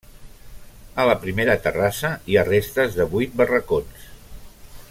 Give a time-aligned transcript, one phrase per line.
[1.03, 4.13] A la primera terrassa hi ha restes de vuit barracons.